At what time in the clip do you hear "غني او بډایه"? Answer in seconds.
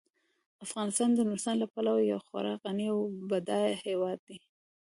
2.63-3.75